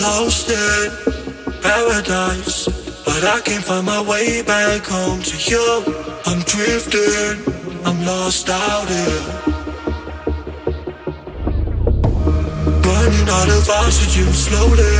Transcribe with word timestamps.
lost 0.00 0.48
in 0.48 0.90
paradise, 1.60 2.66
but 3.04 3.22
I 3.24 3.40
can't 3.44 3.64
find 3.64 3.84
my 3.86 4.00
way 4.00 4.42
back 4.42 4.82
home 4.86 5.20
to 5.22 5.36
you. 5.50 5.66
I'm 6.26 6.40
drifting, 6.40 7.36
I'm 7.84 8.04
lost 8.04 8.48
out 8.48 8.88
here. 8.88 9.22
Running 12.86 13.28
out 13.28 13.48
of 13.48 13.68
oxygen 13.68 14.32
slowly. 14.32 14.96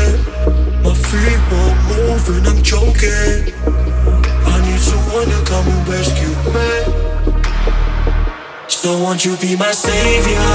My 0.85 0.95
feet 0.95 1.41
won't 1.51 1.79
move 1.89 2.25
and 2.37 2.47
I'm 2.49 2.63
choking. 2.63 3.55
I 4.53 4.57
need 4.67 4.81
someone 4.81 5.29
to 5.35 5.41
come 5.51 5.67
and 5.69 5.89
rescue 5.89 6.35
me. 6.55 6.73
So 8.69 8.99
won't 9.03 9.25
you 9.25 9.37
be 9.37 9.57
my 9.57 9.73
savior? 9.73 10.51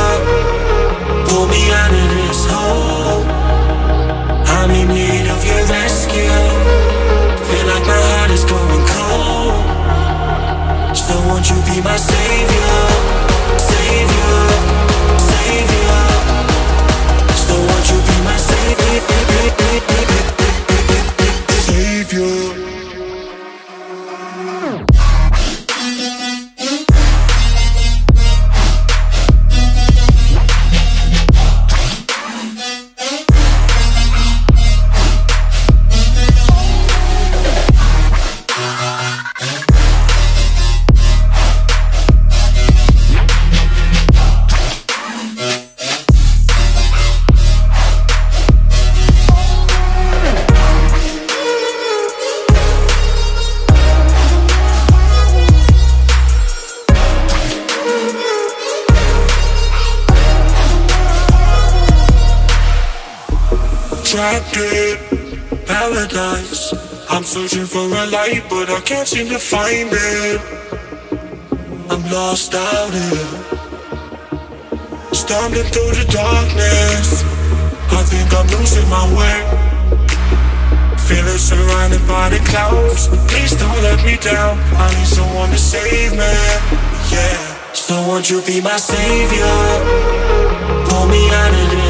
Pull 1.27 1.47
me 1.47 1.71
out 1.71 1.91
of 1.91 2.09
this 2.15 2.44
be 11.75 11.81
my 11.81 12.24
in 64.33 64.97
paradise. 65.65 66.73
I'm 67.09 67.23
searching 67.23 67.65
for 67.65 67.85
a 67.85 68.05
light, 68.07 68.43
but 68.49 68.69
I 68.69 68.81
can't 68.81 69.07
seem 69.07 69.29
to 69.29 69.37
find 69.37 69.89
it. 69.91 70.41
I'm 71.91 72.03
lost 72.09 72.55
out 72.55 72.91
here, 72.91 73.27
stumbling 75.13 75.69
through 75.73 75.93
the 75.99 76.05
darkness. 76.09 77.23
I 77.91 78.01
think 78.09 78.33
I'm 78.33 78.47
losing 78.57 78.89
my 78.89 79.05
way. 79.13 79.37
Feeling 81.05 81.37
surrounded 81.37 82.01
by 82.07 82.29
the 82.29 82.39
clouds. 82.49 83.07
Please 83.29 83.53
don't 83.53 83.81
let 83.83 84.03
me 84.03 84.17
down. 84.17 84.57
I 84.73 84.89
need 84.97 85.07
someone 85.07 85.49
to 85.51 85.57
save 85.57 86.13
me. 86.13 86.33
Yeah. 87.13 87.73
So 87.73 87.93
won't 88.07 88.29
you 88.31 88.41
be 88.41 88.59
my 88.59 88.77
savior? 88.77 89.55
Pull 90.89 91.05
me 91.13 91.29
out 91.29 91.53
of 91.61 91.69
this 91.69 91.84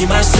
be 0.00 0.06
myself 0.06 0.39